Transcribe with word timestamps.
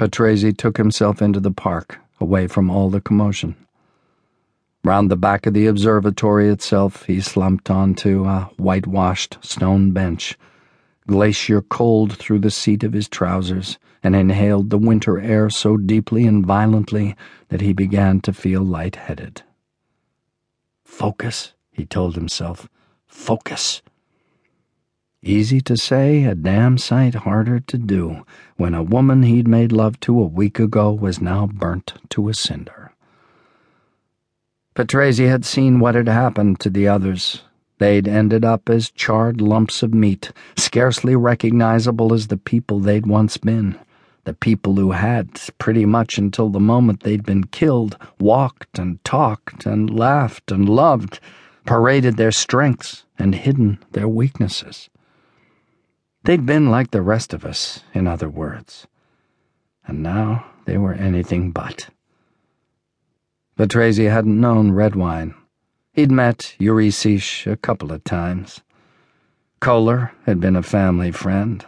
Patrese 0.00 0.56
took 0.56 0.78
himself 0.78 1.20
into 1.20 1.40
the 1.40 1.50
park, 1.50 1.98
away 2.22 2.46
from 2.46 2.70
all 2.70 2.88
the 2.88 3.02
commotion. 3.02 3.54
Round 4.82 5.10
the 5.10 5.16
back 5.16 5.44
of 5.44 5.52
the 5.52 5.66
observatory 5.66 6.48
itself, 6.48 7.04
he 7.04 7.20
slumped 7.20 7.68
onto 7.68 8.24
a 8.24 8.50
whitewashed 8.56 9.36
stone 9.42 9.90
bench, 9.90 10.38
glacier 11.06 11.60
cold 11.60 12.16
through 12.16 12.38
the 12.38 12.50
seat 12.50 12.82
of 12.82 12.94
his 12.94 13.10
trousers, 13.10 13.78
and 14.02 14.16
inhaled 14.16 14.70
the 14.70 14.78
winter 14.78 15.20
air 15.20 15.50
so 15.50 15.76
deeply 15.76 16.24
and 16.24 16.46
violently 16.46 17.14
that 17.50 17.60
he 17.60 17.74
began 17.74 18.22
to 18.22 18.32
feel 18.32 18.62
light-headed. 18.62 19.42
Focus, 20.82 21.52
he 21.70 21.84
told 21.84 22.14
himself. 22.14 22.70
Focus. 23.06 23.82
Easy 25.22 25.60
to 25.60 25.76
say, 25.76 26.24
a 26.24 26.34
damn 26.34 26.78
sight 26.78 27.14
harder 27.14 27.60
to 27.60 27.76
do 27.76 28.24
when 28.56 28.72
a 28.72 28.82
woman 28.82 29.22
he'd 29.22 29.46
made 29.46 29.70
love 29.70 30.00
to 30.00 30.18
a 30.18 30.26
week 30.26 30.58
ago 30.58 30.90
was 30.92 31.20
now 31.20 31.46
burnt 31.46 31.92
to 32.08 32.30
a 32.30 32.34
cinder. 32.34 32.92
Patrese 34.74 35.28
had 35.28 35.44
seen 35.44 35.78
what 35.78 35.94
had 35.94 36.08
happened 36.08 36.58
to 36.60 36.70
the 36.70 36.88
others. 36.88 37.42
They'd 37.76 38.08
ended 38.08 38.46
up 38.46 38.70
as 38.70 38.90
charred 38.90 39.42
lumps 39.42 39.82
of 39.82 39.92
meat, 39.92 40.32
scarcely 40.56 41.14
recognizable 41.14 42.14
as 42.14 42.28
the 42.28 42.38
people 42.38 42.78
they'd 42.78 43.06
once 43.06 43.36
been. 43.36 43.78
The 44.24 44.32
people 44.32 44.76
who 44.76 44.92
had, 44.92 45.38
pretty 45.58 45.84
much 45.84 46.16
until 46.16 46.48
the 46.48 46.60
moment 46.60 47.02
they'd 47.02 47.24
been 47.24 47.44
killed, 47.44 47.98
walked 48.18 48.78
and 48.78 49.04
talked 49.04 49.66
and 49.66 49.90
laughed 49.90 50.50
and 50.50 50.66
loved, 50.66 51.20
paraded 51.66 52.16
their 52.16 52.32
strengths 52.32 53.04
and 53.18 53.34
hidden 53.34 53.78
their 53.92 54.08
weaknesses. 54.08 54.88
They'd 56.24 56.44
been 56.44 56.70
like 56.70 56.90
the 56.90 57.02
rest 57.02 57.32
of 57.32 57.44
us, 57.46 57.82
in 57.94 58.06
other 58.06 58.28
words. 58.28 58.86
And 59.86 60.02
now 60.02 60.44
they 60.66 60.76
were 60.76 60.92
anything 60.92 61.50
but. 61.50 61.88
Patrese 63.56 64.10
hadn't 64.10 64.40
known 64.40 64.72
Redwine. 64.72 65.34
He'd 65.92 66.10
met 66.10 66.54
Eurysich 66.58 67.50
a 67.50 67.56
couple 67.56 67.90
of 67.90 68.04
times. 68.04 68.60
Kohler 69.60 70.12
had 70.26 70.40
been 70.40 70.56
a 70.56 70.62
family 70.62 71.10
friend. 71.10 71.64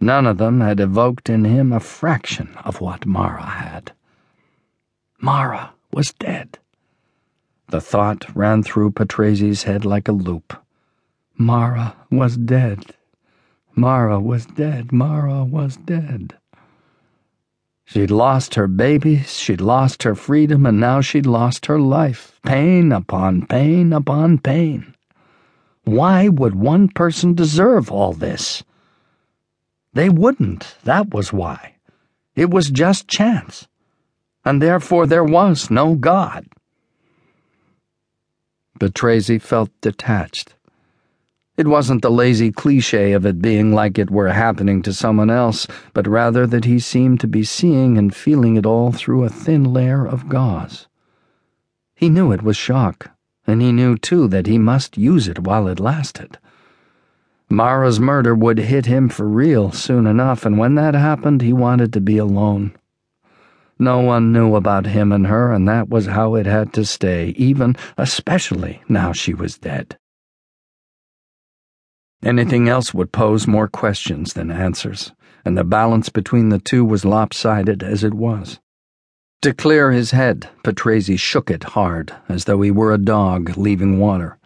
None 0.00 0.26
of 0.26 0.38
them 0.38 0.60
had 0.60 0.80
evoked 0.80 1.30
in 1.30 1.44
him 1.44 1.72
a 1.72 1.80
fraction 1.80 2.56
of 2.64 2.80
what 2.80 3.06
Mara 3.06 3.46
had. 3.46 3.92
Mara 5.18 5.72
was 5.92 6.12
dead. 6.12 6.58
The 7.68 7.80
thought 7.80 8.26
ran 8.36 8.62
through 8.62 8.90
Patrese's 8.92 9.62
head 9.62 9.84
like 9.84 10.08
a 10.08 10.12
loop. 10.12 10.54
Mara 11.38 11.96
was 12.10 12.36
dead. 12.36 12.94
Mara 13.76 14.20
was 14.20 14.46
dead. 14.46 14.92
Mara 14.92 15.44
was 15.44 15.76
dead. 15.76 16.34
She'd 17.84 18.10
lost 18.10 18.54
her 18.54 18.66
babies, 18.66 19.36
she'd 19.38 19.60
lost 19.60 20.04
her 20.04 20.14
freedom, 20.14 20.64
and 20.64 20.80
now 20.80 21.00
she'd 21.00 21.26
lost 21.26 21.66
her 21.66 21.78
life. 21.78 22.40
Pain 22.44 22.92
upon 22.92 23.46
pain 23.46 23.92
upon 23.92 24.38
pain. 24.38 24.94
Why 25.84 26.28
would 26.28 26.54
one 26.54 26.88
person 26.88 27.34
deserve 27.34 27.90
all 27.90 28.14
this? 28.14 28.62
They 29.92 30.08
wouldn't, 30.08 30.76
that 30.84 31.12
was 31.12 31.32
why. 31.32 31.74
It 32.34 32.50
was 32.50 32.70
just 32.70 33.06
chance. 33.06 33.68
And 34.44 34.62
therefore 34.62 35.06
there 35.06 35.24
was 35.24 35.70
no 35.70 35.94
God. 35.94 36.46
Patrese 38.80 39.40
felt 39.40 39.70
detached. 39.80 40.53
It 41.56 41.68
wasn't 41.68 42.02
the 42.02 42.10
lazy 42.10 42.50
cliche 42.50 43.12
of 43.12 43.24
it 43.24 43.40
being 43.40 43.72
like 43.72 43.96
it 43.96 44.10
were 44.10 44.30
happening 44.30 44.82
to 44.82 44.92
someone 44.92 45.30
else, 45.30 45.68
but 45.92 46.08
rather 46.08 46.48
that 46.48 46.64
he 46.64 46.80
seemed 46.80 47.20
to 47.20 47.28
be 47.28 47.44
seeing 47.44 47.96
and 47.96 48.12
feeling 48.12 48.56
it 48.56 48.66
all 48.66 48.90
through 48.90 49.22
a 49.22 49.28
thin 49.28 49.72
layer 49.72 50.04
of 50.04 50.28
gauze. 50.28 50.88
He 51.94 52.08
knew 52.08 52.32
it 52.32 52.42
was 52.42 52.56
shock, 52.56 53.12
and 53.46 53.62
he 53.62 53.70
knew 53.70 53.96
too 53.96 54.26
that 54.28 54.48
he 54.48 54.58
must 54.58 54.98
use 54.98 55.28
it 55.28 55.44
while 55.44 55.68
it 55.68 55.78
lasted. 55.78 56.38
Mara's 57.48 58.00
murder 58.00 58.34
would 58.34 58.58
hit 58.58 58.86
him 58.86 59.08
for 59.08 59.28
real 59.28 59.70
soon 59.70 60.08
enough, 60.08 60.44
and 60.44 60.58
when 60.58 60.74
that 60.74 60.94
happened, 60.94 61.40
he 61.40 61.52
wanted 61.52 61.92
to 61.92 62.00
be 62.00 62.18
alone. 62.18 62.72
No 63.78 64.00
one 64.00 64.32
knew 64.32 64.56
about 64.56 64.86
him 64.86 65.12
and 65.12 65.28
her, 65.28 65.52
and 65.52 65.68
that 65.68 65.88
was 65.88 66.06
how 66.06 66.34
it 66.34 66.46
had 66.46 66.72
to 66.72 66.84
stay, 66.84 67.28
even, 67.36 67.76
especially, 67.96 68.82
now 68.88 69.12
she 69.12 69.34
was 69.34 69.56
dead. 69.56 69.96
Anything 72.24 72.70
else 72.70 72.94
would 72.94 73.12
pose 73.12 73.46
more 73.46 73.68
questions 73.68 74.32
than 74.32 74.50
answers, 74.50 75.12
and 75.44 75.58
the 75.58 75.62
balance 75.62 76.08
between 76.08 76.48
the 76.48 76.58
two 76.58 76.82
was 76.82 77.04
lopsided 77.04 77.82
as 77.82 78.02
it 78.02 78.14
was. 78.14 78.60
To 79.42 79.52
clear 79.52 79.92
his 79.92 80.12
head, 80.12 80.48
Patrese 80.62 81.18
shook 81.18 81.50
it 81.50 81.64
hard, 81.64 82.14
as 82.30 82.46
though 82.46 82.62
he 82.62 82.70
were 82.70 82.94
a 82.94 82.98
dog 82.98 83.58
leaving 83.58 83.98
water. 83.98 84.38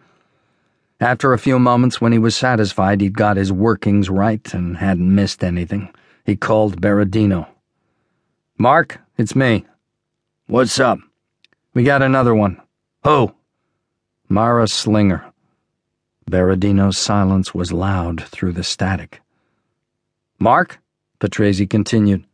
After 0.98 1.32
a 1.32 1.38
few 1.38 1.60
moments, 1.60 2.00
when 2.00 2.10
he 2.10 2.18
was 2.18 2.34
satisfied 2.34 3.00
he'd 3.00 3.16
got 3.16 3.36
his 3.36 3.52
workings 3.52 4.10
right 4.10 4.52
and 4.52 4.78
hadn't 4.78 5.14
missed 5.14 5.44
anything, 5.44 5.94
he 6.26 6.34
called 6.34 6.80
Berardino. 6.80 7.46
Mark, 8.58 8.98
it's 9.16 9.36
me. 9.36 9.66
What's 10.48 10.80
up? 10.80 10.98
We 11.74 11.84
got 11.84 12.02
another 12.02 12.34
one. 12.34 12.60
Who? 13.04 13.32
Mara 14.28 14.66
Slinger. 14.66 15.27
Berardino's 16.28 16.98
silence 16.98 17.54
was 17.54 17.72
loud 17.72 18.22
through 18.24 18.52
the 18.52 18.64
static. 18.64 19.20
Mark, 20.38 20.78
Patrese 21.18 21.68
continued, 21.68 22.24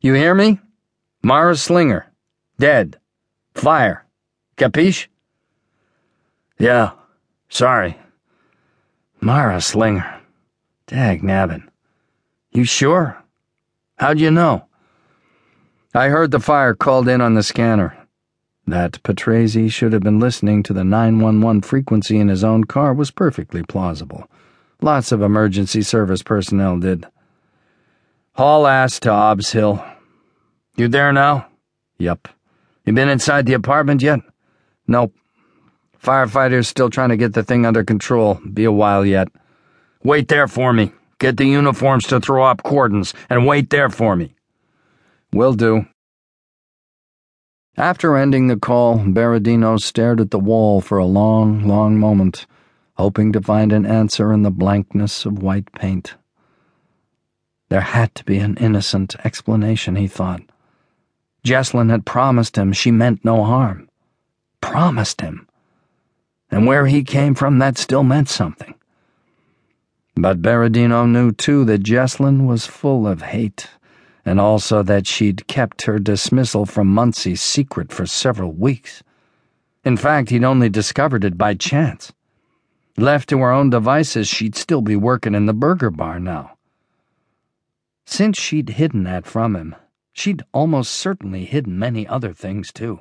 you 0.00 0.14
hear 0.14 0.34
me? 0.34 0.60
Mara 1.22 1.56
Slinger. 1.56 2.06
Dead. 2.58 2.98
Fire. 3.54 4.06
Capiche? 4.56 5.08
Yeah. 6.58 6.92
Sorry. 7.48 7.98
Mara 9.20 9.60
Slinger. 9.60 10.20
Dag 10.86 11.22
nabbin. 11.22 11.68
You 12.52 12.64
sure? 12.64 13.20
How'd 13.98 14.20
you 14.20 14.30
know? 14.30 14.66
I 15.92 16.08
heard 16.08 16.30
the 16.30 16.38
fire 16.38 16.74
called 16.74 17.08
in 17.08 17.20
on 17.20 17.34
the 17.34 17.42
scanner. 17.42 17.97
That 18.68 19.02
Patrese 19.02 19.72
should 19.72 19.94
have 19.94 20.02
been 20.02 20.20
listening 20.20 20.62
to 20.64 20.74
the 20.74 20.84
911 20.84 21.62
frequency 21.62 22.18
in 22.18 22.28
his 22.28 22.44
own 22.44 22.64
car 22.64 22.92
was 22.92 23.10
perfectly 23.10 23.62
plausible. 23.62 24.28
Lots 24.82 25.10
of 25.10 25.22
emergency 25.22 25.80
service 25.80 26.22
personnel 26.22 26.78
did. 26.78 27.06
Haul 28.34 28.66
ass 28.66 29.00
to 29.00 29.10
Obbs 29.10 29.52
Hill. 29.52 29.82
You 30.76 30.86
there 30.86 31.14
now? 31.14 31.48
Yup. 31.96 32.28
You 32.84 32.92
been 32.92 33.08
inside 33.08 33.46
the 33.46 33.54
apartment 33.54 34.02
yet? 34.02 34.20
Nope. 34.86 35.14
Firefighters 35.98 36.66
still 36.66 36.90
trying 36.90 37.08
to 37.08 37.16
get 37.16 37.32
the 37.32 37.42
thing 37.42 37.64
under 37.64 37.82
control. 37.82 38.34
Be 38.52 38.64
a 38.64 38.72
while 38.72 39.06
yet. 39.06 39.28
Wait 40.04 40.28
there 40.28 40.46
for 40.46 40.74
me. 40.74 40.92
Get 41.18 41.38
the 41.38 41.46
uniforms 41.46 42.06
to 42.08 42.20
throw 42.20 42.44
up 42.44 42.62
cordons, 42.64 43.14
and 43.30 43.46
wait 43.46 43.70
there 43.70 43.88
for 43.88 44.14
me. 44.14 44.34
Will 45.32 45.54
do. 45.54 45.86
After 47.78 48.16
ending 48.16 48.48
the 48.48 48.56
call, 48.56 48.98
Berardino 48.98 49.80
stared 49.80 50.20
at 50.20 50.32
the 50.32 50.38
wall 50.40 50.80
for 50.80 50.98
a 50.98 51.06
long, 51.06 51.62
long 51.62 51.96
moment, 51.96 52.44
hoping 52.94 53.30
to 53.32 53.40
find 53.40 53.72
an 53.72 53.86
answer 53.86 54.32
in 54.32 54.42
the 54.42 54.50
blankness 54.50 55.24
of 55.24 55.44
white 55.44 55.70
paint. 55.74 56.16
There 57.68 57.82
had 57.82 58.16
to 58.16 58.24
be 58.24 58.38
an 58.38 58.56
innocent 58.56 59.14
explanation, 59.24 59.94
he 59.94 60.08
thought. 60.08 60.42
Jesslyn 61.44 61.88
had 61.88 62.04
promised 62.04 62.58
him 62.58 62.72
she 62.72 62.90
meant 62.90 63.24
no 63.24 63.44
harm. 63.44 63.88
Promised 64.60 65.20
him. 65.20 65.46
And 66.50 66.66
where 66.66 66.86
he 66.86 67.04
came 67.04 67.36
from, 67.36 67.60
that 67.60 67.78
still 67.78 68.02
meant 68.02 68.28
something. 68.28 68.74
But 70.16 70.42
Berardino 70.42 71.06
knew, 71.08 71.30
too, 71.30 71.64
that 71.66 71.84
Jesslyn 71.84 72.44
was 72.44 72.66
full 72.66 73.06
of 73.06 73.22
hate 73.22 73.68
and 74.28 74.38
also 74.38 74.82
that 74.82 75.06
she'd 75.06 75.46
kept 75.46 75.82
her 75.82 75.98
dismissal 75.98 76.66
from 76.66 76.86
Muncie 76.86 77.34
secret 77.34 77.90
for 77.90 78.04
several 78.04 78.52
weeks. 78.52 79.02
In 79.84 79.96
fact, 79.96 80.28
he'd 80.28 80.44
only 80.44 80.68
discovered 80.68 81.24
it 81.24 81.38
by 81.38 81.54
chance. 81.54 82.12
Left 82.98 83.28
to 83.30 83.38
her 83.38 83.50
own 83.50 83.70
devices, 83.70 84.28
she'd 84.28 84.54
still 84.54 84.82
be 84.82 84.96
working 84.96 85.34
in 85.34 85.46
the 85.46 85.54
burger 85.54 85.90
bar 85.90 86.20
now. 86.20 86.58
Since 88.04 88.38
she'd 88.38 88.70
hidden 88.70 89.04
that 89.04 89.24
from 89.24 89.56
him, 89.56 89.74
she'd 90.12 90.42
almost 90.52 90.92
certainly 90.92 91.46
hidden 91.46 91.78
many 91.78 92.06
other 92.06 92.34
things, 92.34 92.70
too. 92.70 93.00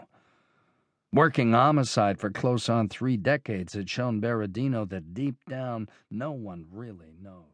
Working 1.11 1.51
homicide 1.51 2.19
for 2.19 2.29
close 2.29 2.69
on 2.69 2.87
three 2.87 3.17
decades 3.17 3.73
had 3.73 3.89
shown 3.89 4.21
Berardino 4.21 4.87
that 4.89 5.13
deep 5.13 5.35
down, 5.49 5.89
no 6.09 6.31
one 6.31 6.67
really 6.71 7.15
knows. 7.21 7.47